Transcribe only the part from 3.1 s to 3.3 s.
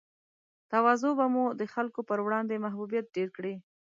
ډېر